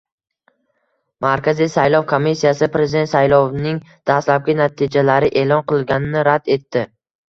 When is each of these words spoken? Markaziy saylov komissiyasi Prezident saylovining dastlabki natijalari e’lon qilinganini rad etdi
Markaziy 1.25 1.69
saylov 1.73 2.07
komissiyasi 2.15 2.71
Prezident 2.79 3.13
saylovining 3.13 3.79
dastlabki 4.13 4.59
natijalari 4.65 5.35
e’lon 5.47 5.67
qilinganini 5.71 6.31
rad 6.35 6.57
etdi 6.61 6.89